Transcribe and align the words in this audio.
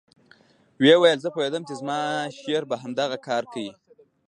ويې 0.81 0.95
ويل 1.01 1.19
زه 1.25 1.29
پوهېدم 1.35 1.63
چې 1.67 1.73
زما 1.81 1.97
شېر 2.39 2.63
به 2.69 2.75
همدغه 2.83 3.17
کار 3.27 3.43
کيي. 3.53 3.71